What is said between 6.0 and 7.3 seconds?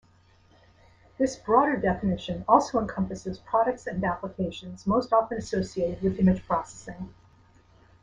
with image processing.